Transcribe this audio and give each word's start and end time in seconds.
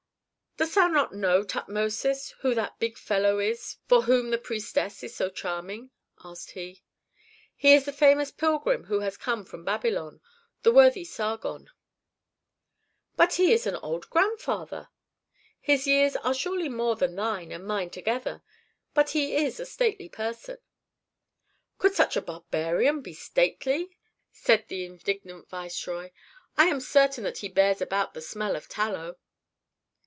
"Dost 0.57 0.75
thou 0.75 0.87
not 0.89 1.11
know, 1.11 1.43
Tutmosis, 1.43 2.33
who 2.41 2.53
that 2.53 2.77
big 2.77 2.95
fellow 2.95 3.39
is 3.39 3.77
for 3.87 4.03
whom 4.03 4.29
the 4.29 4.37
priestess 4.37 5.01
is 5.01 5.15
so 5.15 5.29
charming?" 5.29 5.89
asked 6.23 6.51
he. 6.51 6.83
"He 7.55 7.73
is 7.73 7.85
that 7.85 7.95
famous 7.95 8.29
pilgrim 8.31 8.83
who 8.83 8.99
has 8.99 9.17
come 9.17 9.43
from 9.43 9.63
Babylon, 9.63 10.19
the 10.61 10.71
worthy 10.73 11.03
Sargon." 11.03 11.69
"But 13.15 13.35
he 13.35 13.53
is 13.53 13.65
an 13.65 13.75
old 13.77 14.07
grandfather!" 14.11 14.89
"His 15.59 15.87
years 15.87 16.15
are 16.17 16.33
surely 16.33 16.69
more 16.69 16.95
than 16.97 17.15
thine 17.15 17.51
and 17.51 17.65
mine 17.65 17.89
together; 17.89 18.43
but 18.93 19.11
he 19.11 19.35
is 19.37 19.57
a 19.59 19.65
stately 19.65 20.09
person." 20.09 20.57
"Could 21.79 21.95
such 21.95 22.15
a 22.15 22.21
barbarian 22.21 23.01
be 23.01 23.13
stately!" 23.13 23.97
said 24.31 24.67
the 24.67 24.85
indignant 24.85 25.49
viceroy. 25.49 26.11
"I 26.55 26.65
am 26.67 26.81
certain 26.81 27.23
that 27.23 27.39
he 27.39 27.47
bears 27.47 27.81
about 27.81 28.13
the 28.13 28.21
smell 28.21 28.55
of 28.55 28.67
tallow." 28.69 29.17